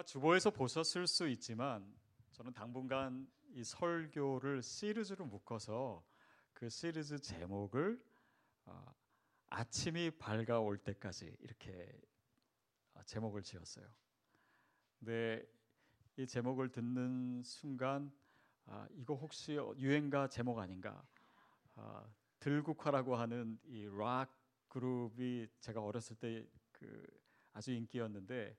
[0.00, 1.94] 아마 주보에서 보셨을 수 있지만
[2.32, 6.02] 저는 당분간 이 설교를 시리즈로 묶어서
[6.54, 8.02] 그 시리즈 제목을
[8.64, 8.94] 어,
[9.50, 11.92] 아침이 밝아올 때까지 이렇게
[12.94, 13.86] 어, 제목을 지었어요.
[14.98, 15.46] 근데
[16.16, 18.10] 이 제목을 듣는 순간
[18.64, 21.06] 아, 이거 혹시 유행가 제목 아닌가?
[21.74, 22.06] 아,
[22.38, 24.34] 들국화라고 하는 이 락
[24.68, 27.06] 그룹이 제가 어렸을 때 그
[27.52, 28.56] 아주 인기였는데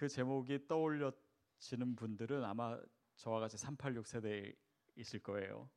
[0.00, 2.80] 그 제목이 떠올려지는 분들은 아마
[3.16, 5.68] 저와 같이 386 세대이실 거예요.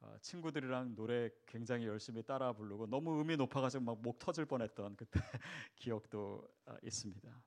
[0.00, 5.20] 어, 친구들이랑 노래 굉장히 열심히 따라 부르고 너무 음이 높아가지고 막 목 터질 뻔했던 그때
[5.76, 7.42] 기억도 어, 있습니다.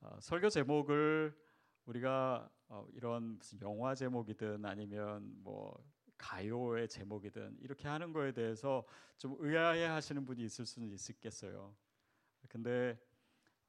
[0.00, 1.40] 어, 설교 제목을
[1.84, 5.80] 우리가 어, 이런 무슨 영화 제목이든 아니면 뭐
[6.16, 8.84] 가요의 제목이든 이렇게 하는 거에 대해서
[9.18, 11.76] 좀 의아해 하시는 분이 있을 수는 있겠어요.
[12.48, 13.00] 근데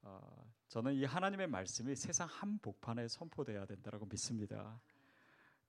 [0.01, 4.79] 어, 저는 이 하나님의 말씀이 세상 한복판에 선포돼야 된다고 믿습니다.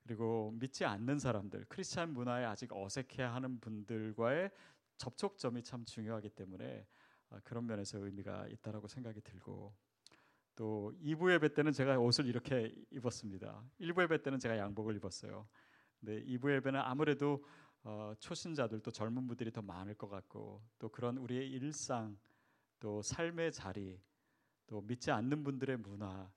[0.04, 4.52] 그리고 믿지 않는 사람들, 크리스찬 문화에 아직 어색해하는 분들과의
[4.98, 6.86] 접촉점이 참 중요하기 때문에
[7.30, 9.74] 어, 그런 면에서 의미가 있다라고 생각이 들고
[10.54, 13.60] 또 2부 예배 때는 제가 옷을 이렇게 입었습니다.
[13.80, 15.48] 1부 예배 때는 제가 양복을 입었어요.
[15.98, 17.44] 근데 2부 예배는 아무래도
[17.82, 22.16] 어, 초신자들 또 젊은 분들이 더 많을 것 같고 또 그런 우리의 일상
[22.78, 24.00] 또 삶의 자리
[24.72, 26.30] 또 믿지 않는 분들의 문화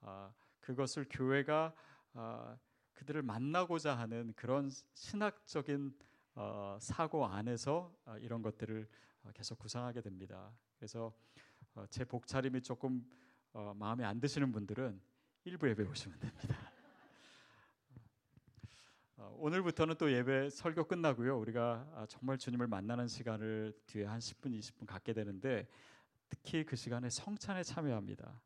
[0.00, 1.74] 아, 그것을 교회가
[2.14, 2.56] 아,
[2.94, 5.94] 그들을 만나고자 하는 그런 신학적인
[6.34, 8.88] 어, 사고 안에서 아, 이런 것들을
[9.24, 10.50] 어, 계속 구상하게 됩니다.
[10.78, 11.12] 그래서
[11.74, 13.06] 어, 제 복차림이 조금
[13.52, 14.98] 어, 마음에 안 드시는 분들은
[15.44, 16.56] 일부 예배 오시면 됩니다.
[19.18, 21.38] 어, 오늘부터는 또 예배 설교 끝나고요.
[21.38, 25.68] 우리가 아, 정말 주님을 만나는 시간을 뒤에 한 10분, 20분 갖게 되는데
[26.32, 28.40] 특히 그 시간에 성찬에 참여합니다.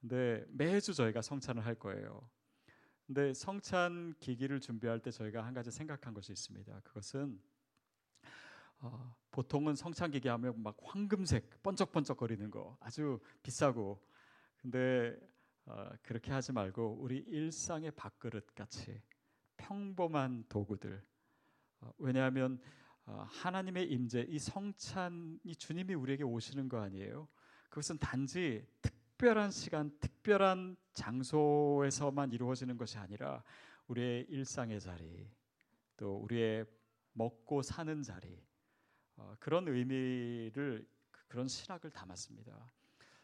[0.00, 2.28] 근데 매주 저희가 성찬을 할 거예요.
[3.06, 6.80] 근데 성찬 기기를 준비할 때 저희가 한 가지 생각한 것이 있습니다.
[6.82, 7.40] 그것은
[8.80, 14.04] 어, 보통은 성찬 기기 하면 막 황금색 번쩍번쩍거리는 거 아주 비싸고
[14.56, 15.16] 근데
[15.66, 19.00] 어, 그렇게 하지 말고 우리 일상의 밥그릇 같이
[19.56, 21.00] 평범한 도구들
[21.80, 27.28] 어, 왜냐하면 어, 하나님의 임재 이 성찬이 주님이 우리에게 오시는 거 아니에요?
[27.68, 33.42] 그것은 단지 특별한 시간, 특별한 장소에서만 이루어지는 것이 아니라
[33.88, 35.28] 우리의 일상의 자리,
[35.96, 36.66] 또 우리의
[37.12, 38.42] 먹고 사는 자리
[39.16, 42.72] 어, 그런 의미를 그, 그런 신학을 담았습니다.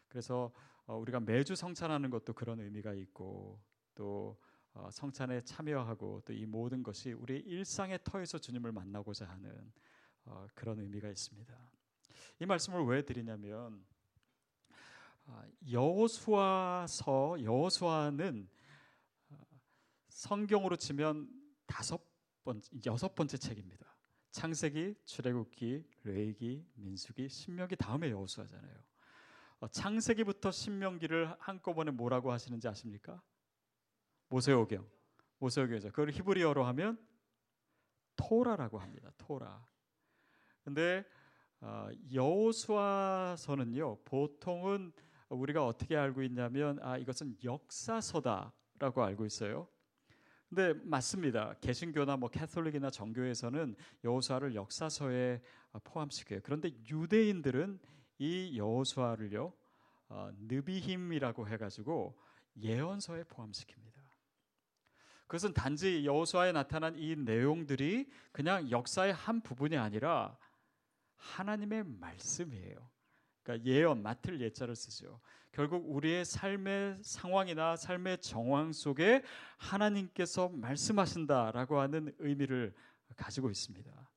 [0.09, 0.53] 그래서
[0.87, 3.61] 어, 우리가 매주 성찬하는 것도 그런 의미가 있고
[3.95, 4.50] 또 어,
[4.91, 9.73] 성찬에 참여하고 또 이 모든 것이 우리 일상의 터에서 주님을 만나고자 하는
[10.25, 11.71] 어, 그런 의미가 있습니다.
[12.41, 13.85] 이 말씀을 왜 드리냐면
[15.27, 18.49] 아, 여호수아서 여호수아는
[20.09, 21.29] 성경으로 치면
[21.67, 22.01] 다섯
[22.45, 23.87] 번 여섯 번째 책입니다.
[24.31, 28.75] 창세기, 출애굽기, 레위기, 민수기, 신명기 다음에 여호수아잖아요.
[29.71, 33.23] 창세기부터 신명기를 한꺼번에 뭐라고 하시는지 아십니까?
[34.31, 34.89] 모세오경.
[35.39, 35.89] 모세오경이죠.
[35.89, 36.99] 그걸 히브리어로 하면
[38.17, 39.11] 토라라고 합니다.
[39.19, 39.67] 토라.
[40.65, 41.05] 근데
[41.61, 43.99] 어, 여호수아서는요.
[44.05, 44.93] 보통은
[45.29, 49.69] 우리가 어떻게 알고 있냐면 아 이것은 역사서다라고 알고 있어요.
[50.49, 51.55] 근데 맞습니다.
[51.61, 55.41] 개신교나 뭐 캐톨릭이나 정교에서는 여호수아를 역사서에
[55.85, 56.41] 포함시켜요.
[56.43, 57.79] 그런데 유대인들은
[58.19, 59.53] 이 여호수아를요
[60.09, 62.19] 어, 느비힘이라고 해가지고
[62.57, 63.90] 예언서에 포함시킵니다.
[65.31, 70.37] 그것은 단지 여호수아에 나타난 이 내용들이 그냥 역사의 한 부분이 아니라
[71.15, 72.91] 하나님의 말씀이에요.
[73.45, 75.21] 그러니까 예언 맡을 예자를 쓰죠.
[75.53, 79.23] 결국 우리의 삶의 상황이나 삶의 정황 속에
[79.57, 82.75] 하나님께서 말씀하신다라고 하는 의미를
[83.17, 84.11] 가지고 있습니다.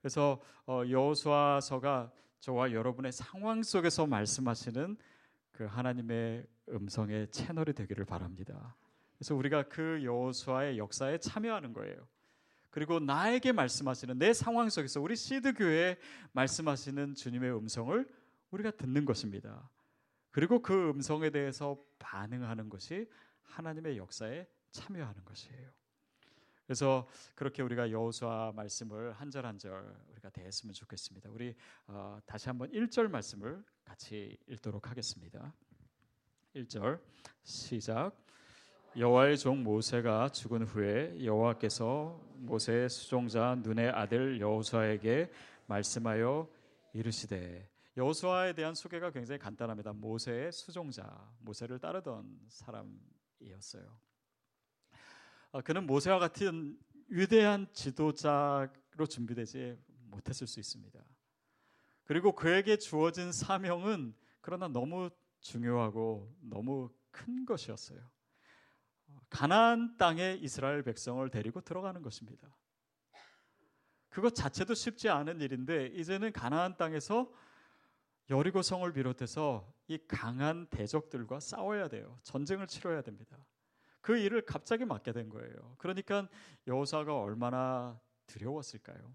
[0.00, 2.10] 그래서 어, 여호수아서가
[2.40, 4.96] 저와 여러분의 상황 속에서 말씀하시는
[5.52, 8.74] 그 하나님의 음성의 채널이 되기를 바랍니다.
[9.20, 12.08] 그래서 우리가 그 여호수아의 역사에 참여하는 거예요.
[12.70, 15.98] 그리고 나에게 말씀하시는 내 상황 속에서 우리 시드 교회에
[16.32, 18.08] 말씀하시는 주님의 음성을
[18.50, 19.68] 우리가 듣는 것입니다.
[20.30, 23.10] 그리고 그 음성에 대해서 반응하는 것이
[23.42, 25.68] 하나님의 역사에 참여하는 것이에요.
[26.64, 31.28] 그래서 그렇게 우리가 여호수아 말씀을 한 절 한 절 우리가 대했으면 좋겠습니다.
[31.28, 31.54] 우리
[31.88, 35.52] 어, 다시 한번 1절 말씀을 같이 읽도록 하겠습니다.
[36.54, 37.02] 1절
[37.42, 38.16] 시작
[38.96, 45.30] 여호와의 종 모세가 죽은 후에 여호와께서 모세의 수종자 눈의 아들 여호수아에게
[45.66, 46.48] 말씀하여
[46.92, 49.92] 이르시되 여호수아에 대한 소개가 굉장히 간단합니다.
[49.92, 51.04] 모세의 수종자,
[51.38, 53.96] 모세를 따르던 사람이었어요.
[55.52, 56.76] 아, 그는 모세와 같은
[57.08, 59.78] 위대한 지도자로 준비되지
[60.08, 61.00] 못했을 수 있습니다.
[62.04, 65.10] 그리고 그에게 주어진 사명은 그러나 너무
[65.40, 68.00] 중요하고 너무 큰 것이었어요.
[69.30, 72.48] 가나안 땅에 이스라엘 백성을 데리고 들어가는 것입니다.
[74.08, 77.32] 그것 자체도 쉽지 않은 일인데 이제는 가나안 땅에서
[78.28, 82.18] 여리고 성을 비롯해서 이 강한 대적들과 싸워야 돼요.
[82.22, 83.36] 전쟁을 치러야 됩니다.
[84.00, 85.74] 그 일을 갑자기 맡게 된 거예요.
[85.78, 86.28] 그러니까
[86.66, 89.14] 여호사가 얼마나 두려웠을까요?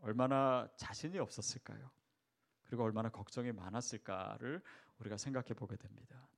[0.00, 1.90] 얼마나 자신이 없었을까요?
[2.64, 4.62] 그리고 얼마나 걱정이 많았을까를
[4.98, 6.28] 우리가 생각해 보게 됩니다.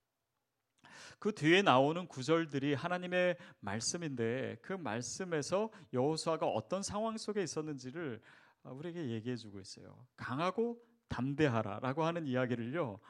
[1.19, 8.21] 그 뒤에 나오는 구절들이 하나님의 말씀인데 그 말씀에서 여호수아가 어떤 상황 속에 있었는지를
[8.65, 10.07] 우리에게 얘기해 주고 있어요.
[10.17, 13.01] 강하고 담대하라라고 하는 이야기를요.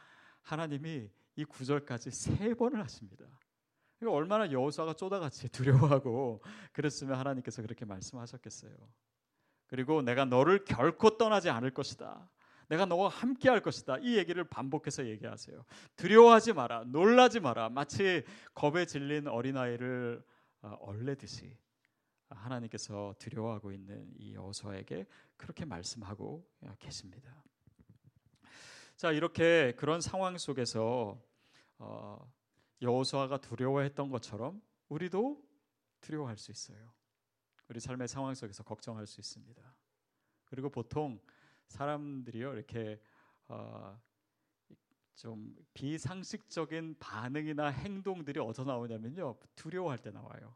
[0.43, 3.25] 하나님이 이 구절까지 세 번을 하십니다.
[3.99, 6.43] 그러니까 얼마나 여호수아가 쪼다같이 두려워하고
[6.73, 8.73] 그랬으면 하나님께서 그렇게 말씀하셨겠어요.
[9.67, 12.29] 그리고 내가 너를 결코 떠나지 않을 것이다.
[12.70, 13.99] 내가 너와 함께 할 것이다.
[13.99, 15.64] 이 얘기를 반복해서 얘기하세요.
[15.96, 16.84] 두려워하지 마라.
[16.84, 17.69] 놀라지 마라.
[17.69, 18.25] 마치
[18.55, 20.25] 겁에 질린 어린아이를
[20.62, 21.58] 어, 얼레듯이
[22.28, 25.05] 하나님께서 두려워하고 있는 이 여호수아에게
[25.37, 27.43] 그렇게 말씀하고 계십니다.
[28.94, 31.20] 자, 이렇게 그런 상황 속에서
[31.78, 32.32] 어,
[32.82, 35.43] 여호수아가 두려워했던 것처럼 우리도
[36.02, 36.93] 두려워할 수 있어요.
[37.69, 39.61] 우리 삶의 상황 속에서 걱정할 수 있습니다.
[40.44, 41.20] 그리고 보통
[41.70, 43.00] 사람들이요 이렇게
[43.49, 43.99] 어,
[45.14, 50.55] 좀 비상식적인 반응이나 행동들이 어디서 나오냐면요 두려워할 때 나와요.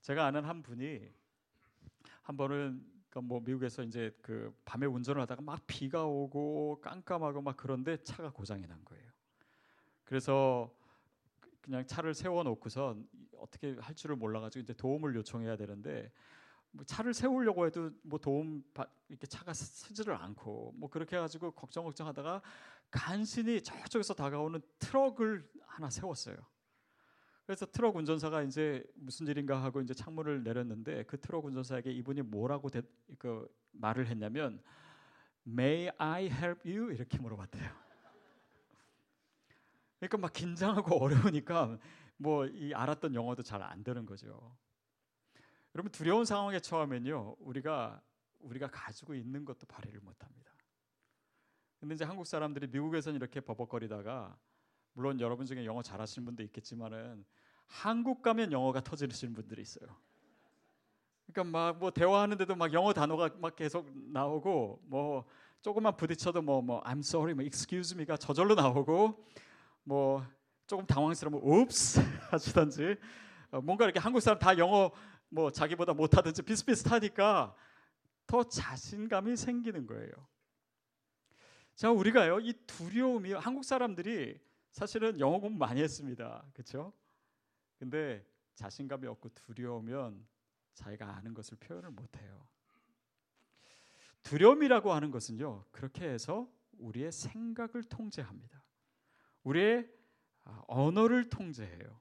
[0.00, 1.12] 제가 아는 한 분이
[2.22, 7.56] 한 번은 그러니까 뭐 미국에서 이제 그 밤에 운전을 하다가 막 비가 오고 깜깜하고 막
[7.56, 9.10] 그런데 차가 고장이 난 거예요.
[10.04, 10.72] 그래서
[11.60, 12.96] 그냥 차를 세워 놓고서
[13.38, 16.12] 어떻게 할 줄을 몰라 가지고 이제 도움을 요청해야 되는데
[16.70, 21.84] 뭐 차를 세우려고 해도 뭐 도움 받, 이렇게 차가 쓰지를 않고 뭐 그렇게 해가지고 걱정
[21.84, 22.42] 걱정하다가
[22.90, 26.36] 간신히 저쪽에서 다가오는 트럭을 하나 세웠어요.
[27.46, 32.68] 그래서 트럭 운전사가 이제 무슨 일인가 하고 이제 창문을 내렸는데 그 트럭 운전사에게 이분이 뭐라고
[32.68, 32.82] 대,
[33.18, 34.60] 그 말을 했냐면
[35.46, 37.70] May I help you 이렇게 물어봤대요.
[40.00, 41.78] 그러니까 막 긴장하고 어려우니까
[42.18, 44.56] 뭐 이 알았던 영어도 잘 안 되는 거죠.
[45.76, 48.00] 여러분 두려운 상황에 처하면요 우리가
[48.38, 50.50] 우리가 가지고 있는 것도 발휘를 못합니다.
[51.78, 54.34] 근데 이제 한국 사람들이 미국에서는 이렇게 버벅거리다가
[54.94, 57.26] 물론 여러분 중에 영어 잘하시는 분도 있겠지만은
[57.66, 59.94] 한국 가면 영어가 터지시는 분들이 있어요.
[61.26, 65.26] 그러니까 막 뭐 대화하는데도 막 영어 단어가 막 계속 나오고 뭐
[65.60, 69.26] 조금만 부딪혀도 뭐뭐 뭐 I'm sorry, 뭐 excuse me가 저절로 나오고
[69.84, 70.24] 뭐
[70.66, 72.00] 조금 당황스러우면 oops
[72.32, 72.96] 하시던지
[73.50, 74.90] 어, 뭔가 이렇게 한국 사람 다 영어
[75.28, 77.54] 뭐 자기보다 못하든지 비슷비슷하니까
[78.26, 80.10] 더 자신감이 생기는 거예요.
[81.74, 84.40] 자, 우리가요, 이 두려움이 한국 사람들이
[84.70, 86.44] 사실은 영어 공부 많이 했습니다.
[86.52, 86.92] 그렇죠?
[87.78, 90.26] 근데 자신감이 없고 두려우면
[90.74, 92.46] 자기가 아는 것을 표현을 못 해요.
[94.22, 95.64] 두려움이라고 하는 것은요.
[95.70, 98.62] 그렇게 해서 우리의 생각을 통제합니다.
[99.44, 99.88] 우리의
[100.44, 102.00] 아, 언어를 통제해요.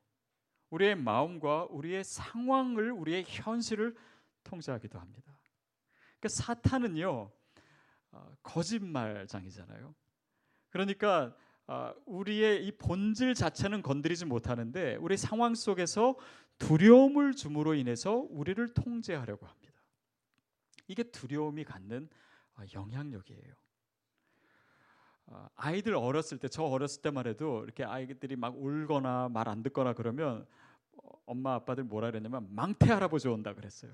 [0.75, 3.95] 우리의 마음과 우리의 상황을 우리의 현실을
[4.43, 5.37] 통제하기도 합니다.
[6.19, 7.31] 그러니까 사탄은요
[8.11, 9.95] 어, 거짓말장이잖아요.
[10.69, 11.35] 그러니까
[11.67, 16.15] 어, 우리의 이 본질 자체는 건드리지 못하는데 우리 상황 속에서
[16.57, 19.73] 두려움을 줌으로 인해서 우리를 통제하려고 합니다.
[20.87, 22.09] 이게 두려움이 갖는
[22.57, 23.53] 어, 영향력이에요.
[25.55, 30.45] 아이들 어렸을 때 저 어렸을 때만 해도 이렇게 아이들이 막 울거나 말 안 듣거나 그러면
[31.25, 33.91] 엄마 아빠들 뭐라 그랬냐면 망태 할아버지 온다 그랬어요.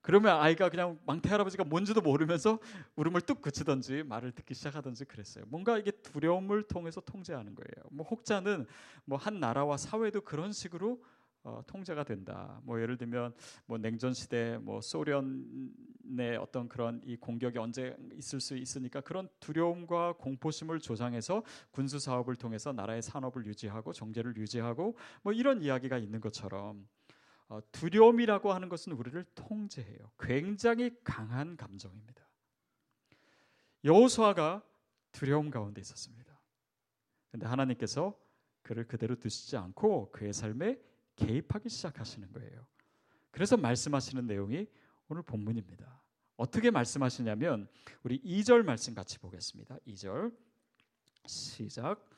[0.00, 2.58] 그러면 아이가 그냥 망태 할아버지가 뭔지도 모르면서
[2.96, 5.44] 울음을 뚝 그치던지 말을 듣기 시작하던지 그랬어요.
[5.46, 7.88] 뭔가 이게 두려움을 통해서 통제하는 거예요.
[7.90, 8.66] 뭐 혹자는
[9.04, 11.00] 뭐 한 나라와 사회도 그런 식으로
[11.44, 12.60] 어, 통제가 된다.
[12.64, 13.34] 뭐 예를 들면
[13.66, 20.14] 뭐 냉전 시대 뭐 소련의 어떤 그런 이 공격이 언제 있을 수 있으니까 그런 두려움과
[20.18, 26.86] 공포심을 조장해서 군수 사업을 통해서 나라의 산업을 유지하고 정제를 유지하고 뭐 이런 이야기가 있는 것처럼
[27.48, 30.12] 어, 두려움이라고 하는 것은 우리를 통제해요.
[30.18, 32.22] 굉장히 강한 감정입니다.
[33.84, 34.62] 여호수아가
[35.10, 36.40] 두려움 가운데 있었습니다.
[37.30, 38.16] 근데 하나님께서
[38.62, 40.78] 그를 그대로 두시지 않고 그의 삶에
[41.26, 42.66] 개입하기 시작하시는 거예요.
[43.30, 44.66] 그래서 말씀하시는 내용이
[45.08, 46.02] 오늘 본문입니다.
[46.36, 47.68] 어떻게 말씀하시냐면
[48.02, 49.76] 우리 2절 말씀 같이 보겠습니다.
[49.86, 50.34] 2절
[51.26, 52.08] 시작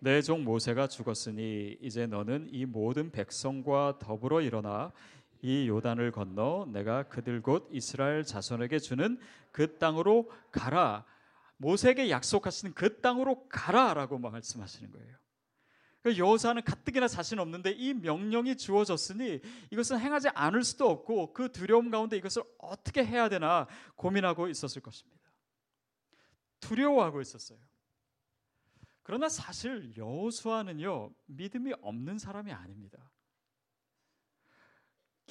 [0.00, 4.92] 내 종 모세가 죽었으니 이제 너는 이 모든 백성과 더불어 일어나
[5.42, 9.18] 이 요단을 건너 내가 그들 곧 이스라엘 자손에게 주는
[9.52, 11.04] 그 땅으로 가라.
[11.56, 15.16] 모세에게 약속하시는 그 땅으로 가라라고 말씀하시는 거예요.
[16.02, 19.40] 그 여호사는 가뜩이나 자신 없는데 이 명령이 주어졌으니
[19.70, 25.22] 이것은 행하지 않을 수도 없고 그 두려움 가운데 이것을 어떻게 해야 되나 고민하고 있었을 것입니다.
[26.60, 27.58] 두려워하고 있었어요.
[29.04, 32.98] 그러나 사실 여호수아는요 믿음이 없는 사람이 아닙니다.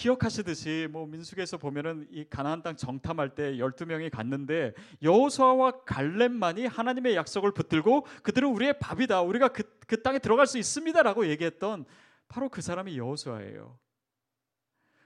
[0.01, 7.51] 기억하시듯이 뭐 민수기에서 보면은 이 가나안 땅 정탐할 때 12명이 갔는데 여호수아와 갈렙만이 하나님의 약속을
[7.51, 9.22] 붙들고 그들은 우리의 밥이다.
[9.22, 11.86] 우리가 그, 그 땅에 들어갈 수 있습니다라고 얘기했던
[12.27, 13.77] 바로 그 사람이 여호수아예요.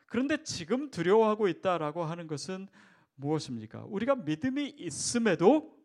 [0.07, 2.69] 그런데 지금 두려워하고 있다라고 하는 것은
[3.15, 3.83] 무엇입니까?
[3.89, 5.77] 우리가 믿음이 있음에도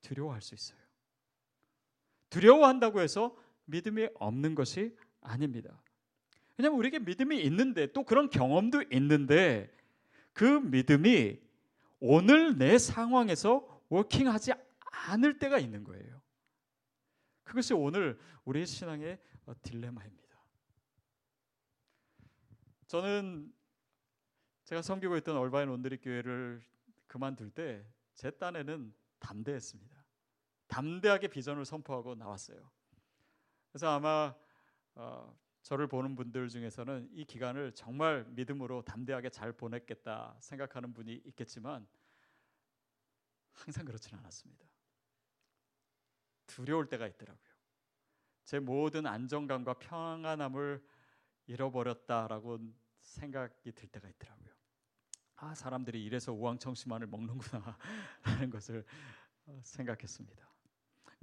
[0.00, 0.78] 두려워할 수 있어요.
[2.30, 5.82] 두려워한다고 해서 믿음이 없는 것이 아닙니다.
[6.56, 9.74] 왜냐하면 우리에게 믿음이 있는데 또 그런 경험도 있는데
[10.32, 11.40] 그 믿음이
[12.00, 14.52] 오늘 내 상황에서 워킹하지
[15.08, 16.22] 않을 때가 있는 거예요.
[17.42, 19.18] 그것이 오늘 우리의 신앙의
[19.62, 20.22] 딜레마입니다.
[22.86, 23.52] 저는
[24.64, 26.62] 제가 섬기고 있던 얼바인 온드리 교회를
[27.06, 27.84] 그만둘 때
[28.14, 30.04] 제 딴에는 담대했습니다.
[30.68, 32.70] 담대하게 비전을 선포하고 나왔어요.
[33.70, 34.34] 그래서 아마
[34.94, 41.88] 어, 저를 보는 분들 중에서는 이 기간을 정말 믿음으로 담대하게 잘 보냈겠다 생각하는 분이 있겠지만
[43.54, 44.66] 항상 그렇지는 않았습니다.
[46.46, 47.50] 두려울 때가 있더라고요.
[48.44, 50.84] 제 모든 안정감과 평안함을
[51.46, 52.58] 잃어버렸다라고
[53.00, 54.52] 생각이 들 때가 있더라고요.
[55.36, 57.78] 아 사람들이 이래서 우왕청심환을 먹는구나
[58.20, 58.84] 하는 것을
[59.62, 60.53] 생각했습니다.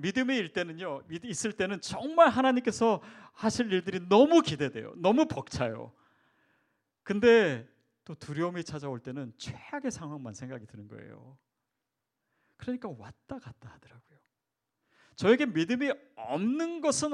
[0.01, 3.01] 믿음이 일 때는요, 있을 때는 정말 하나님께서
[3.33, 4.93] 하실 일들이 너무 기대돼요.
[4.97, 5.93] 너무 벅차요.
[7.03, 7.67] 근데
[8.03, 11.37] 또 두려움이 찾아올 때는 최악의 상황만 생각이 드는 거예요.
[12.57, 14.19] 그러니까 왔다 갔다 하더라고요.
[15.15, 17.11] 저에게 믿음이 없는 것은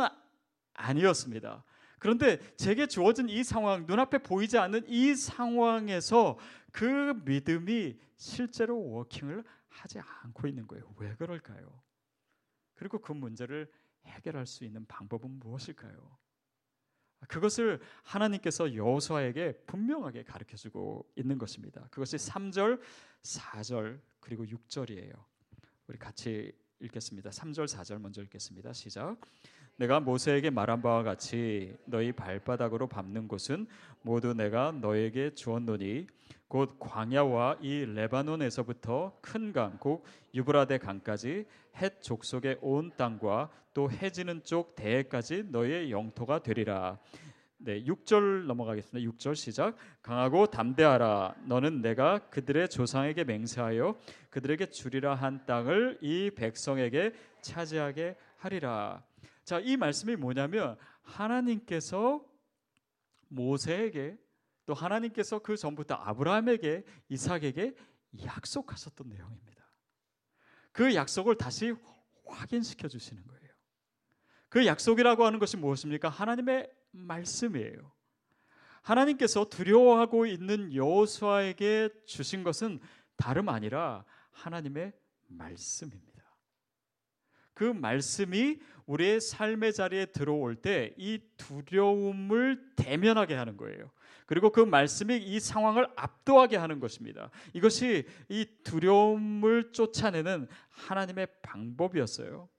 [0.73, 1.63] 아니었습니다.
[1.99, 6.37] 그런데 제게 주어진 이 상황, 눈앞에 보이지 않는 이 상황에서
[6.71, 10.93] 그 믿음이 실제로 워킹을 하지 않고 있는 거예요.
[10.97, 11.81] 왜 그럴까요?
[12.77, 13.69] 그리고 그 문제를
[14.05, 16.17] 해결할 수 있는 방법은 무엇일까요?
[17.27, 21.87] 그것을 하나님께서 여호수아에게 분명하게 가르쳐 주고 있는 것입니다.
[21.89, 22.79] 그것이 3절,
[23.23, 25.13] 4절 그리고 6절이에요.
[25.87, 27.31] 우리 같이 읽겠습니다.
[27.31, 28.71] 3절, 4절 먼저 읽겠습니다.
[28.73, 29.19] 시작.
[29.77, 33.67] 내가 모세에게 말한 바와 같이 너희 발바닥으로 밟는 곳은
[34.01, 36.07] 모두 내가 너에게 주었노니
[36.47, 40.03] 곧 광야와 이 레바논에서부터 큰 강, 곧
[40.33, 46.97] 유브라데 강까지 헷 족속의 온 땅과 또 해지는 쪽 대해까지 너의 영토가 되리라.
[47.59, 49.11] 네, 6절 넘어가겠습니다.
[49.11, 49.75] 6절 시작.
[50.01, 51.35] 강하고 담대하라.
[51.45, 53.95] 너는 내가 그들의 조상에게 맹세하여
[54.31, 59.03] 그들에게 주리라 한 땅을 이 백성에게 차지하게 하리라.
[59.47, 62.21] 자, 이 말씀이 뭐냐면 하나님께서
[63.29, 64.17] 모세에게
[64.65, 67.73] 또 하나님께서 그 전부터 아브라함에게 이삭에게
[68.25, 69.71] 약속하셨던 내용입니다.
[70.73, 71.73] 그 약속을 다시
[72.25, 73.49] 확인시켜 주시는 거예요.
[74.49, 76.09] 그 약속이라고 하는 것이 무엇입니까?
[76.09, 77.93] 하나님의 말씀이에요.
[78.81, 82.81] 하나님께서 두려워하고 있는 여호수아에게 주신 것은
[83.15, 84.91] 다름 아니라 하나님의
[85.27, 86.17] 말씀입니다.
[87.53, 93.91] 그 말씀이 우리의 삶의 자리에 들어올 때 이 두려움을 대면하게 하는 거예요.
[94.25, 97.29] 그리고 그 말씀이 이 상황을 압도하게 하는 것입니다.
[97.53, 102.49] 이것이 이 두려움을 쫓아내는 하나님의 방법이었어요.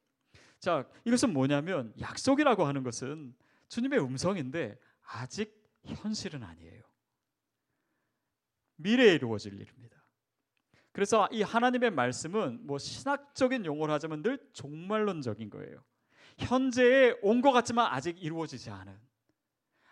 [0.58, 3.35] 자, 이것은 뭐냐면 약속이라고 하는 것은
[3.68, 6.82] 주님의 음성인데 아직 현실은 아니에요.
[8.76, 9.99] 미래에 이루어질 일입니다.
[10.92, 15.85] 그래서 이 하나님의 말씀은 뭐 신학적인 용어로 하자면 늘 종말론적인 거예요.
[16.38, 18.97] 현재에 온 것 같지만 아직 이루어지지 않은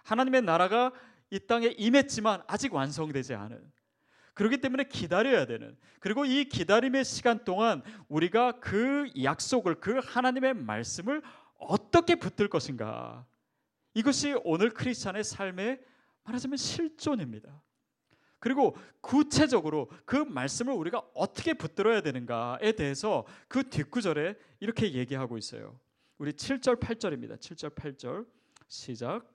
[0.05, 0.93] 하나님의 나라가
[1.31, 3.73] 이 땅에 임했지만 아직 완성되지 않은
[4.35, 11.23] 그렇기 때문에 기다려야 되는 그리고 이 기다림의 시간 동안 우리가 그 약속을 그 하나님의 말씀을
[11.59, 13.27] 어떻게 붙들 것인가
[13.95, 15.81] 이것이 오늘 크리스찬의 삶의
[16.25, 17.63] 말하자면 실존입니다.
[18.39, 25.81] 그리고 구체적으로 그 말씀을 우리가 어떻게 붙들어야 되는가에 대해서 그 뒷구절에 이렇게 얘기하고 있어요.
[26.19, 27.39] 우리 7절 8절입니다.
[27.39, 28.27] 7절 8절
[28.69, 29.31] 시작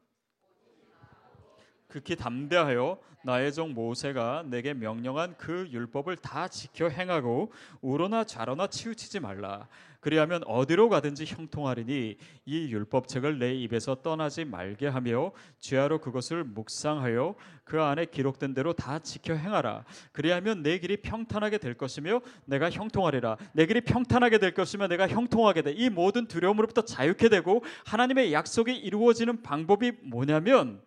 [1.87, 9.19] 극히 담대하여 나의 종 모세가 내게 명령한 그 율법을 다 지켜 행하고 우로나 좌로나 치우치지
[9.19, 9.67] 말라.
[10.01, 17.81] 그리하면 어디로 가든지 형통하리니 이 율법책을 내 입에서 떠나지 말게 하며 주야로 그것을 묵상하여 그
[17.81, 19.85] 안에 기록된 대로 다 지켜 행하라.
[20.11, 23.37] 그리하면 내 길이 평탄하게 될 것이며 내가 형통하리라.
[23.53, 25.71] 내 길이 평탄하게 될 것이며 내가 형통하게 돼.
[25.71, 30.81] 이 모든 두려움으로부터 자유케 되고 하나님의 약속이 이루어지는 방법이 뭐냐면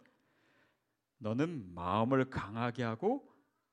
[1.19, 3.23] 너는 마음을 강하게 하고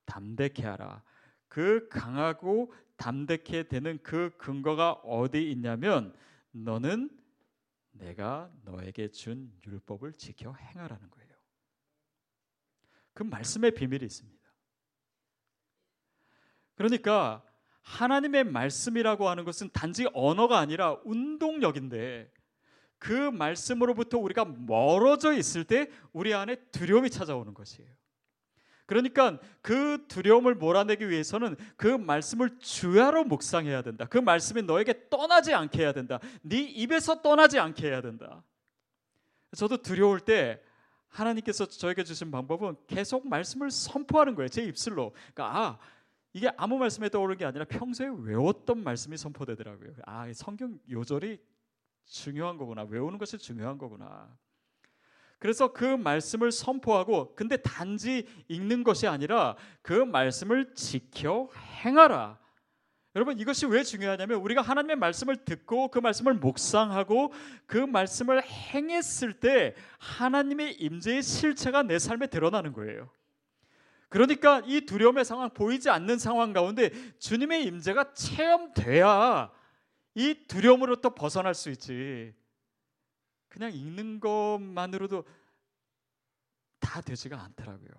[0.05, 1.01] 담대케 하라.
[1.47, 2.71] 그 강하고
[3.01, 6.13] 담대케 되는 그 근거가 어디 있냐면
[6.51, 7.09] 너는
[7.93, 11.31] 내가 너에게 준 율법을 지켜 행하라는 거예요.
[13.13, 14.39] 그 말씀의 비밀이 있습니다.
[16.75, 17.43] 그러니까
[17.81, 22.31] 하나님의 말씀이라고 하는 것은 단지 언어가 아니라 운동력인데
[22.99, 27.89] 그 말씀으로부터 우리가 멀어져 있을 때 우리 안에 두려움이 찾아오는 것이에요.
[28.91, 34.05] 그러니까 그 두려움을 몰아내기 위해서는 그 말씀을 주야로 묵상해야 된다.
[34.05, 36.19] 그 말씀이 너에게 떠나지 않게 해야 된다.
[36.41, 38.43] 네 입에서 떠나지 않게 해야 된다.
[39.55, 40.61] 저도 두려울 때
[41.07, 44.49] 하나님께서 저에게 주신 방법은 계속 말씀을 선포하는 거예요.
[44.49, 45.13] 제 입술로.
[45.33, 45.79] 그러니까 아
[46.33, 49.93] 이게 아무 말씀에 떠오르는 게 아니라 평소에 외웠던 말씀이 선포되더라고요.
[50.05, 51.39] 아 성경 요절이
[52.03, 52.83] 중요한 거구나.
[52.83, 54.37] 외우는 것이 중요한 거구나.
[55.41, 61.49] 그래서 그 말씀을 선포하고 근데 단지 읽는 것이 아니라 그 말씀을 지켜
[61.83, 62.37] 행하라.
[63.15, 67.33] 여러분 이것이 왜 중요하냐면 우리가 하나님의 말씀을 듣고 그 말씀을 묵상하고
[67.65, 73.09] 그 말씀을 행했을 때 하나님의 임재의 실체가 내 삶에 드러나는 거예요.
[74.09, 79.49] 그러니까 이 두려움의 상황 보이지 않는 상황 가운데 주님의 임재가 체험돼야
[80.13, 82.31] 이 두려움으로부터 벗어날 수 있지.
[83.51, 85.25] 그냥 읽는 것만으로도
[86.79, 87.89] 다 되지가 않더라고요.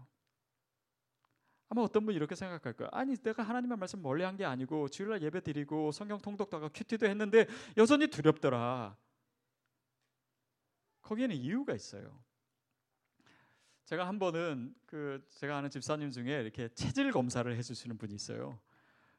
[1.69, 2.89] 아마 어떤 분이 이렇게 생각할 거예요.
[2.93, 7.07] 아니 내가 하나님의 말씀 멀리 한 게 아니고 주일날 예배 드리고 성경 통독도 하고 큐티도
[7.07, 8.97] 했는데 여전히 두렵더라.
[11.03, 12.19] 거기에는 이유가 있어요.
[13.85, 18.59] 제가 한 번은 그 제가 아는 집사님 중에 이렇게 체질 검사를 해주시는 분이 있어요.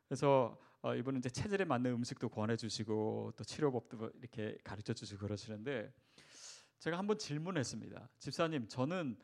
[0.08, 5.94] 그래서 어, 이분은 이제 체질에 맞는 음식도 권해주시고 또 치료법도 이렇게 가르쳐주시고 그러시는데
[6.84, 8.10] 제가 한번 질문했습니다.
[8.20, 9.18] 집사님, 저는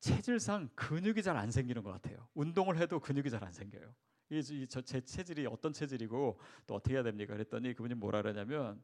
[0.00, 2.28] 체질상 근육이 잘 안 생기는 것 같아요.
[2.34, 3.94] 운동을 해도 근육이 잘 안 생겨요.
[4.28, 7.32] 이제 체질이 어떤 체질이고 또 어떻게 해야 됩니까?
[7.32, 8.82] 그랬더니 그분이 뭐라 그러냐면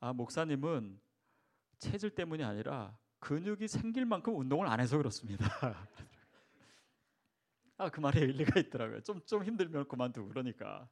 [0.00, 1.00] 아 목사님은
[1.78, 5.46] 체질 때문이 아니라 근육이 생길 만큼 운동을 안 해서 그렇습니다.
[7.78, 9.02] 아 그 말에 일리가 있더라고요.
[9.02, 10.88] 좀 좀 힘들면 그만두고 그러니까.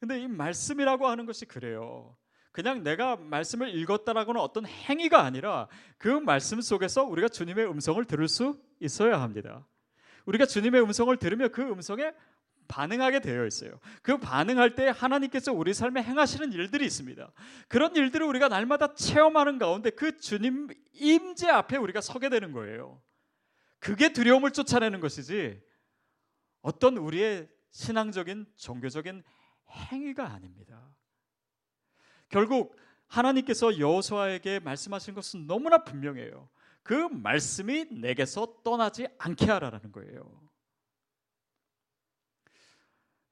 [0.00, 2.16] 근데 이 말씀이라고 하는 것이 그래요.
[2.56, 8.58] 그냥 내가 말씀을 읽었다라고는 어떤 행위가 아니라 그 말씀 속에서 우리가 주님의 음성을 들을 수
[8.80, 9.66] 있어야 합니다.
[10.24, 12.14] 우리가 주님의 음성을 들으면 그 음성에
[12.66, 13.78] 반응하게 되어 있어요.
[14.00, 17.30] 그 반응할 때 하나님께서 우리 삶에 행하시는 일들이 있습니다.
[17.68, 23.02] 그런 일들을 우리가 날마다 체험하는 가운데 그 주님 임재 앞에 우리가 서게 되는 거예요.
[23.80, 25.60] 그게 두려움을 쫓아내는 것이지
[26.62, 29.22] 어떤 우리의 신앙적인 종교적인
[29.70, 30.96] 행위가 아닙니다.
[32.28, 36.48] 결국 하나님께서 여호수아에게 말씀하신 것은 너무나 분명해요.
[36.82, 40.46] 그 말씀이 내게서 떠나지 않게 하라라는 거예요.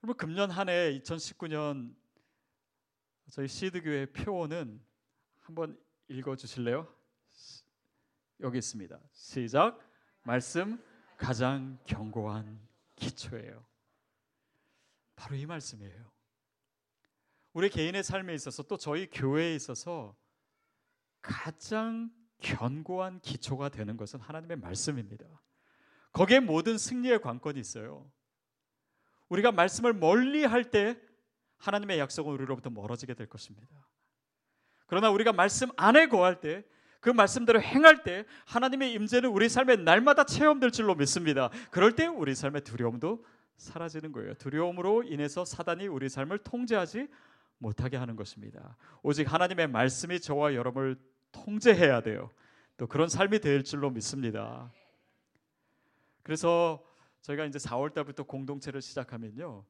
[0.03, 1.95] 여러분 금년 한 해 2019년
[3.31, 4.81] 저희 시드 교회 표어는
[5.41, 5.79] 한번
[6.09, 6.87] 읽어 주실래요?
[8.41, 8.99] 여기 있습니다.
[9.13, 9.79] 시작.
[10.23, 10.83] 말씀
[11.17, 12.61] 가장 견고한
[12.97, 13.65] 기초예요.
[15.17, 16.14] 바로 이 말씀이에요.
[17.55, 20.15] 우리 개인의 삶에 있어서 또 저희 교회에 있어서
[21.23, 22.11] 가장
[22.43, 25.25] 견고한 기초가 되는 것은 하나님의 말씀입니다.
[26.13, 28.11] 거기에 모든 승리의 관건이 있어요.
[29.31, 31.01] 우리가 말씀을 멀리 할 때
[31.57, 33.89] 하나님의 약속은 우리로부터 멀어지게 될 것입니다.
[34.87, 36.63] 그러나 우리가 말씀 안에 거할 때
[37.05, 41.51] 그 말씀대로 행할 때 하나님의 임재는 우리 삶에 날마다 체험될 줄로 믿습니다.
[41.71, 43.23] 그럴 때 우리 삶의 두려움도
[43.59, 44.33] 사라지는 거예요.
[44.37, 47.09] 두려움으로 인해서 사단이 우리 삶을 통제하지
[47.59, 48.77] 못하게 하는 것입니다.
[49.03, 50.97] 오직 하나님의 말씀이 저와 여러분을
[51.33, 52.31] 통제해야 돼요.
[52.77, 54.73] 또 그런 삶이 될 줄로 믿습니다.
[56.23, 56.85] 그래서
[57.23, 59.65] 저희가 이제 4월 달부터 공동체를 시작하면요.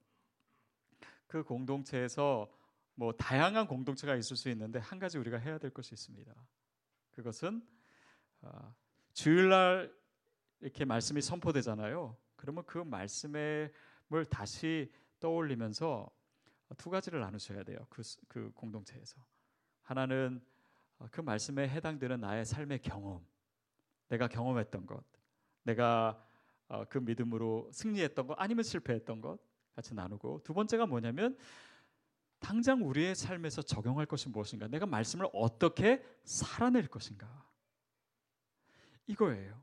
[1.26, 2.50] 그 공동체에서
[2.94, 6.32] 뭐 다양한 공동체가 있을 수 있는데 한 가지 우리가 해야 될 것이 있습니다.
[7.12, 7.62] 그것은
[8.42, 8.74] 어,
[9.12, 9.92] 주일날
[10.60, 12.16] 이렇게 말씀이 선포되잖아요.
[12.36, 13.72] 그러면 그 말씀을
[14.30, 16.10] 다시 떠올리면서
[16.76, 17.78] 두 가지를 나누셔야 돼요.
[17.90, 19.24] 그, 그 공동체에서
[19.82, 20.42] 하나는
[20.98, 23.24] 어, 그 말씀에 해당되는 나의 삶의 경험,
[24.08, 25.04] 내가 경험했던 것.
[25.64, 26.22] 내가
[26.68, 29.38] 어, 그 믿음으로 승리했던 것 아니면 실패했던 것
[29.74, 31.36] 같이 나누고 두 번째가 뭐냐면
[32.38, 34.68] 당장 우리의 삶에서 적용할 것이 무엇인가?
[34.68, 37.48] 내가 말씀을 어떻게 살아낼 것인가?
[39.06, 39.62] 이거예요.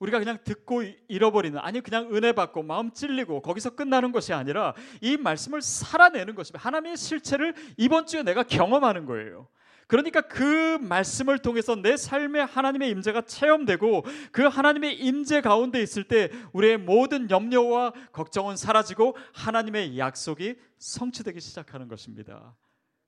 [0.00, 5.16] 우리가 그냥 듣고 잃어버리는 아니 그냥 은혜 받고 마음 찔리고 거기서 끝나는 것이 아니라 이
[5.16, 6.58] 말씀을 살아내는 것입니다.
[6.64, 9.48] 하나님의 실체를 이번 주에 내가 경험하는 거예요.
[9.86, 16.30] 그러니까 그 말씀을 통해서 내 삶에 하나님의 임재가 체험되고 그 하나님의 임재 가운데 있을 때
[16.52, 22.56] 우리의 모든 염려와 걱정은 사라지고 하나님의 약속이 성취되기 시작하는 것입니다.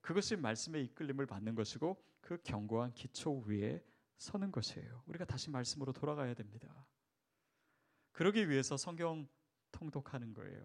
[0.00, 3.80] 그것이 말씀의 이끌림을 받는 것이고 그 견고한 기초 위에
[4.22, 5.02] 서는 것이에요.
[5.06, 6.68] 우리가 다시 말씀으로 돌아가야 됩니다.
[8.12, 9.26] 그러기 위해서 성경
[9.72, 10.64] 통독하는 거예요.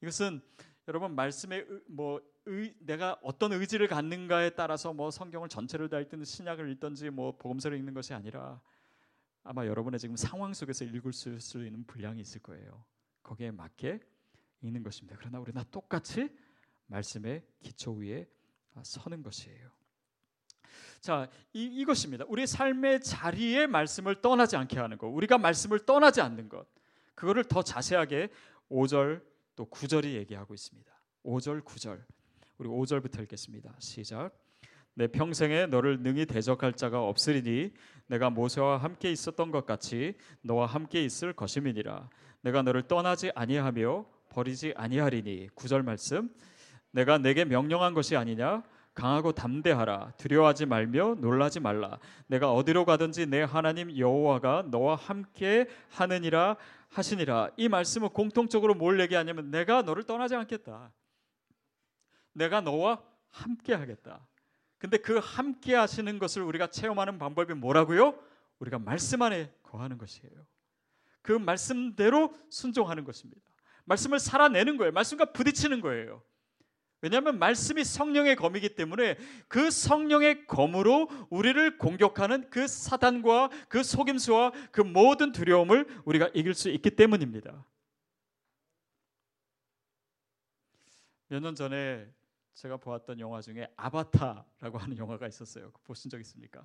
[0.00, 0.40] 이것은
[0.88, 6.68] 여러분 말씀에 뭐 의, 내가 어떤 의지를 갖는가에 따라서 뭐 성경을 전체를 다 읽든 신약을
[6.72, 8.60] 읽든지 뭐 복음서를 읽는 것이 아니라
[9.44, 12.84] 아마 여러분의 지금 상황 속에서 읽을 수 있는 분량이 있을 거예요.
[13.22, 14.00] 거기에 맞게
[14.62, 15.16] 읽는 것입니다.
[15.16, 16.36] 그러나 우리나 똑같이
[16.86, 18.28] 말씀의 기초 위에
[18.82, 19.81] 서는 것이에요.
[21.00, 22.24] 자, 이, 이것입니다.
[22.28, 25.08] 우리 삶의 자리에 말씀을 떠나지 않게 하는 것.
[25.08, 26.66] 우리가 말씀을 떠나지 않는 것.
[27.14, 28.28] 그거를 더 자세하게
[28.70, 29.22] 5절
[29.56, 30.92] 또 9절이 얘기하고 있습니다.
[31.24, 32.02] 5절, 9절.
[32.58, 33.74] 우리 5절부터 읽겠습니다.
[33.78, 34.30] 시작.
[34.94, 37.72] 내 평생에 너를 능히 대적할 자가 없으리니
[38.06, 42.10] 내가 모세와 함께 있었던 것 같이 너와 함께 있을 것임이니라.
[42.42, 45.50] 내가 너를 떠나지 아니하며 버리지 아니하리니.
[45.54, 46.30] 9절 말씀.
[46.90, 48.62] 내가 내게 명령한 것이 아니냐?
[48.94, 50.12] 강하고 담대하라.
[50.18, 51.98] 두려워하지 말며 놀라지 말라.
[52.26, 56.56] 내가 어디로 가든지 내 하나님 여호와가 너와 함께 하느니라
[56.88, 57.50] 하시니라.
[57.56, 60.92] 이 말씀은 공통적으로 뭘 얘기하냐면 내가 너를 떠나지 않겠다.
[62.32, 64.26] 내가 너와 함께 하겠다.
[64.78, 68.18] 근데 그 함께 하시는 것을 우리가 체험하는 방법이 뭐라고요?
[68.58, 70.32] 우리가 말씀 안에 거하는 것이에요.
[71.22, 73.40] 그 말씀대로 순종하는 것입니다.
[73.84, 74.92] 말씀을 살아내는 거예요.
[74.92, 76.22] 말씀과 부딪히는 거예요
[77.02, 79.16] 왜냐하면 말씀이 성령의 검이기 때문에
[79.48, 86.70] 그 성령의 검으로 우리를 공격하는 그 사단과 그 속임수와 그 모든 두려움을 우리가 이길 수
[86.70, 87.66] 있기 때문입니다.
[91.28, 92.08] 몇 년 전에
[92.54, 95.72] 제가 보았던 영화 중에 아바타라고 하는 영화가 있었어요.
[95.82, 96.64] 보신 적 있습니까?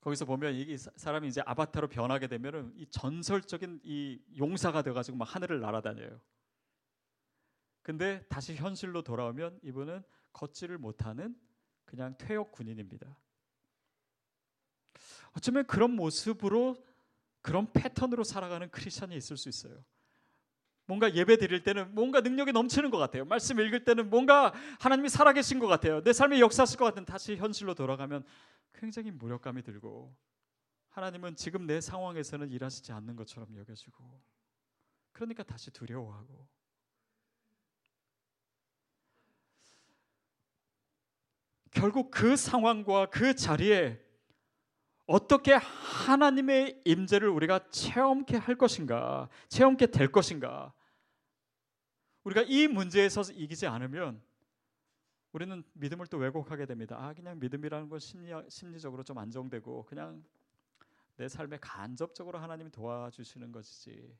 [0.00, 5.60] 거기서 보면 이 사람이 이제 아바타로 변하게 되면은 이 전설적인 이 용사가 돼가지고 막 하늘을
[5.60, 6.20] 날아다녀요.
[7.82, 11.34] 근데 다시 현실로 돌아오면 이분은 걷지를 못하는
[11.84, 13.16] 그냥 퇴역 군인입니다.
[15.32, 16.76] 어쩌면 그런 모습으로
[17.40, 19.82] 그런 패턴으로 살아가는 크리스천이 있을 수 있어요.
[20.86, 23.24] 뭔가 예배 드릴 때는 뭔가 능력이 넘치는 것 같아요.
[23.24, 26.02] 말씀 읽을 때는 뭔가 하나님이 살아계신 것 같아요.
[26.02, 28.24] 내 삶에 역사하실 것 같은 다시 현실로 돌아가면
[28.74, 30.12] 굉장히 무력감이 들고
[30.88, 34.20] 하나님은 지금 내 상황에서는 일하시지 않는 것처럼 여겨지고
[35.12, 36.48] 그러니까 다시 두려워하고
[41.70, 44.00] 결국 그 상황과 그 자리에
[45.06, 50.72] 어떻게 하나님의 임재를 우리가 체험케 할 것인가, 체험케 될 것인가.
[52.22, 54.22] 우리가 이 문제에서 이기지 않으면
[55.32, 56.96] 우리는 믿음을 또 왜곡하게 됩니다.
[56.98, 60.24] 아, 그냥 믿음이라는 건 심리, 심리적으로 좀 안정되고 그냥
[61.16, 64.16] 내 삶에 간접적으로 하나님이 도와주시는 것이지.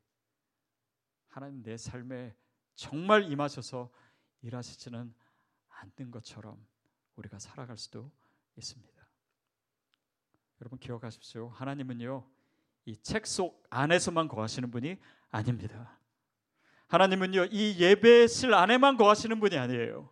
[1.29, 2.35] 하나님 내 삶에
[2.75, 3.91] 정말 임하셔서
[4.43, 5.15] 일하시지는
[5.69, 6.65] 않는 것처럼
[7.21, 8.11] 우리가 살아갈 수도
[8.57, 8.91] 있습니다.
[10.61, 11.49] 여러분 기억하십시오.
[11.51, 12.27] 하나님은요.
[12.87, 14.97] 이 책 속 안에서만 거하시는 분이
[15.31, 15.99] 아닙니다.
[16.89, 17.47] 하나님은요.
[17.53, 20.11] 이 예배실 안에만 거하시는 분이 아니에요.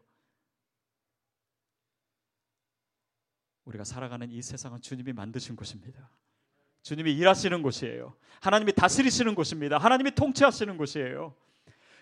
[3.65, 6.11] 우리가 살아가는 이 세상은 주님이 만드신 곳입니다.
[6.83, 8.17] 주님이 일하시는 곳이에요.
[8.41, 9.79] 하나님이 다스리시는 곳입니다.
[9.79, 11.35] 하나님이 통치하시는 곳이에요.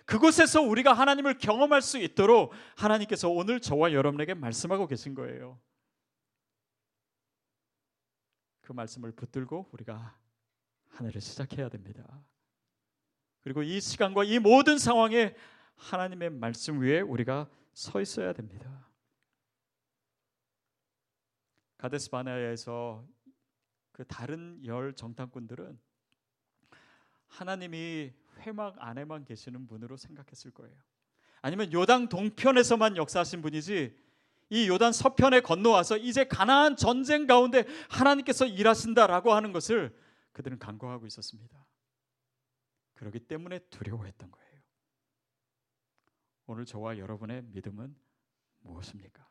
[0.07, 5.61] 그곳에서 우리가 하나님을 경험할 수 있도록 하나님께서 오늘 저와 여러분에게 말씀하고 계신 거예요.
[8.61, 10.17] 그 말씀을 붙들고 우리가
[10.91, 12.25] 하늘을 시작해야 됩니다.
[13.43, 15.35] 그리고 이 시간과 이 모든 상황에
[15.77, 18.89] 하나님의 말씀 위에 우리가 서 있어야 됩니다.
[21.77, 23.07] 가데스 바네아에서
[23.93, 25.79] 그 다른 열 정탐꾼들은
[27.27, 30.77] 하나님이 회막 안에만 계시는 분으로 생각했을 거예요.
[31.43, 33.97] 아니면 요단 동편에서만 역사하신 분이지
[34.51, 39.97] 이 요단 서편에 건너와서 이제 가나안 전쟁 가운데 하나님께서 일하신다라고 하는 것을
[40.33, 41.67] 그들은 간과하고 있었습니다.
[42.95, 44.47] 그렇기 때문에 두려워했던 거예요.
[46.47, 47.95] 오늘 저와 여러분의 믿음은
[48.61, 49.27] 무엇입니까?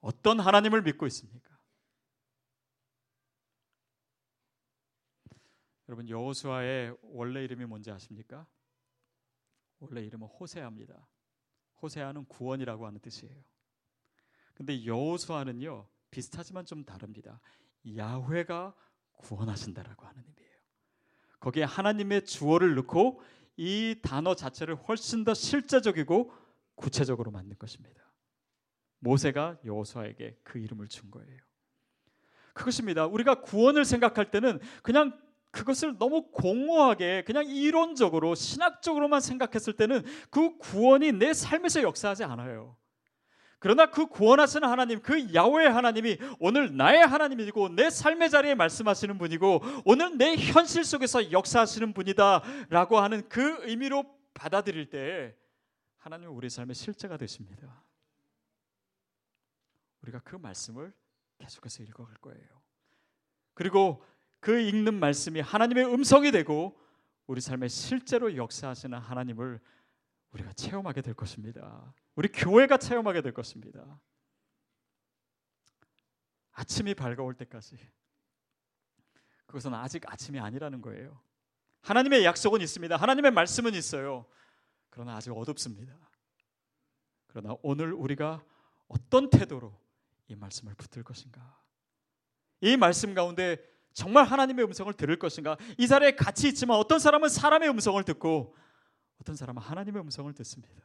[0.00, 1.49] 어떤 하나님을 믿고 있습니까?
[5.90, 8.46] 여러분 여호수아의 원래 이름이 뭔지 아십니까?
[9.80, 11.08] 원래 이름은 호세아입니다.
[11.82, 13.34] 호세아는 구원이라고 하는 뜻이에요.
[14.54, 17.40] 근데 여호수아는요 비슷하지만 좀 다릅니다.
[17.96, 18.72] 야훼가
[19.14, 20.56] 구원하신다라고 하는 의미예요.
[21.40, 23.20] 거기에 하나님의 주어를 넣고
[23.56, 26.32] 이 단어 자체를 훨씬 더 실제적이고
[26.76, 28.00] 구체적으로 만든 것입니다.
[29.00, 31.40] 모세가 여호수아에게 그 이름을 준 거예요.
[32.54, 33.06] 그것입니다.
[33.06, 35.20] 우리가 구원을 생각할 때는 그냥
[35.50, 42.76] 그것을 너무 공허하게 그냥 이론적으로 신학적으로만 생각했을 때는 그 구원이 내 삶에서 역사하지 않아요.
[43.58, 49.60] 그러나 그 구원하시는 하나님, 그 야훼 하나님이 오늘 나의 하나님이고 내 삶의 자리에 말씀하시는 분이고
[49.84, 55.36] 오늘 내 현실 속에서 역사하시는 분이다라고 하는 그 의미로 받아들일 때
[55.98, 57.84] 하나님은 우리 삶의 실제가 되십니다.
[60.02, 60.94] 우리가 그 말씀을
[61.36, 62.62] 계속해서 읽어갈 거예요.
[63.52, 64.02] 그리고
[64.40, 66.78] 그 읽는 말씀이 하나님의 음성이 되고
[67.26, 69.60] 우리 삶에 실제로 역사하시는 하나님을
[70.32, 71.94] 우리가 체험하게 될 것입니다.
[72.14, 74.00] 우리 교회가 체험하게 될 것입니다.
[76.52, 77.78] 아침이 밝아올 때까지
[79.46, 81.20] 그것은 아직 아침이 아니라는 거예요.
[81.82, 82.96] 하나님의 약속은 있습니다.
[82.96, 84.26] 하나님의 말씀은 있어요.
[84.90, 85.96] 그러나 아직 어둡습니다.
[87.26, 88.44] 그러나 오늘 우리가
[88.88, 89.72] 어떤 태도로
[90.28, 91.60] 이 말씀을 붙들 것인가?
[92.60, 93.56] 이 말씀 가운데
[93.92, 95.56] 정말 하나님의 음성을 들을 것인가?
[95.78, 98.54] 이 자리에 같이 있지만 어떤 사람은 사람의 음성을 듣고
[99.20, 100.82] 어떤 사람은 하나님의 음성을 듣습니다.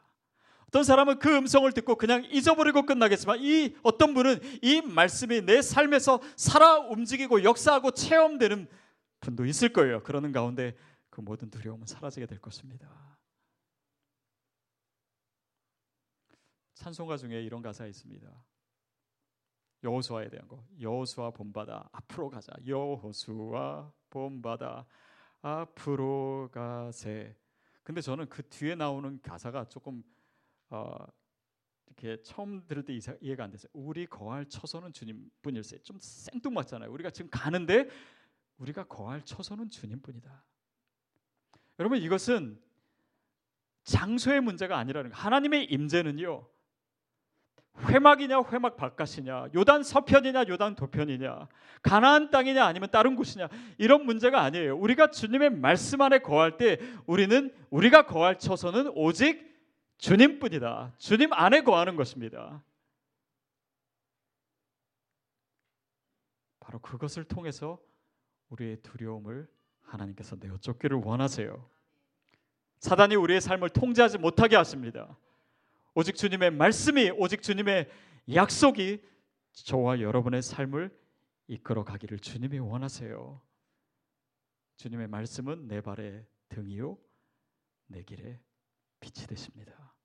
[0.68, 6.20] 어떤 사람은 그 음성을 듣고 그냥 잊어버리고 끝나겠지만 이 어떤 분은 이 말씀이 내 삶에서
[6.36, 8.68] 살아 움직이고 역사하고 체험되는
[9.22, 10.04] 분도 있을 거예요.
[10.04, 10.76] 그러는 가운데
[11.10, 12.90] 그 모든 두려움은 사라지게 될 것입니다.
[16.74, 18.28] 찬송가 중에 이런 가사 있습니다.
[19.86, 20.64] 여호수아에 대한 거.
[20.82, 22.52] 여호수아 본바다 앞으로 가자.
[22.66, 24.86] 여호수아 본바다
[25.42, 27.36] 앞으로 가세.
[27.84, 30.04] 근데 저는 그 뒤에 나오는 가사가 조금
[30.70, 30.96] 어,
[31.86, 33.70] 이렇게 처음 들을 때 이해가 안 됐어요.
[33.74, 35.84] 우리 거할 처소는 주님뿐일세.
[35.84, 36.92] 좀 생뚱맞잖아요.
[36.92, 37.88] 우리가 지금 가는데
[38.58, 40.44] 우리가 거할 처소는 주님뿐이다.
[41.78, 42.60] 여러분 이것은
[43.84, 45.16] 장소의 문제가 아니라는 거.
[45.16, 46.48] 하나님의 임재는요.
[47.84, 51.48] 회막이냐 회막 바깥이냐 요단 서편이냐 요단 도편이냐
[51.82, 54.78] 가나안 땅이냐 아니면 다른 곳이냐 이런 문제가 아니에요.
[54.78, 59.54] 우리가 주님의 말씀 안에 거할 때 우리는 우리가 거할 처소는 오직
[59.98, 60.94] 주님뿐이다.
[60.98, 62.64] 주님 안에 거하는 것입니다.
[66.60, 67.80] 바로 그것을 통해서
[68.50, 69.48] 우리의 두려움을
[69.84, 71.70] 하나님께서 내어 쫓기를 원하세요.
[72.80, 75.16] 사단이 우리의 삶을 통제하지 못하게 하십니다.
[75.98, 77.90] 오직 주님의 말씀이 오직 주님의
[78.34, 79.02] 약속이
[79.54, 80.94] 저와 여러분의 삶을
[81.48, 83.42] 이끌어 가기를 주님이 원하세요.
[84.76, 86.98] 주님의 말씀은 내 발의 등이요
[87.88, 88.42] 내 길에
[89.00, 89.96] 빛이 되십니다.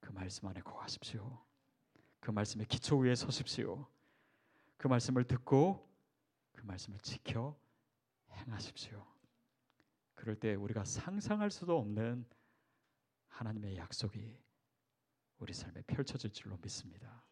[0.00, 1.40] 그 말씀 안에 거하십시오.
[2.18, 3.86] 그 말씀의 기초 위에 서십시오.
[4.76, 5.88] 그 말씀을 듣고
[6.52, 7.56] 그 말씀을 지켜
[8.32, 9.06] 행하십시오.
[10.16, 12.26] 그럴 때 우리가 상상할 수도 없는
[13.28, 14.45] 하나님의 약속이
[15.38, 17.24] 우리 삶에 펼쳐질 줄로 믿습니다.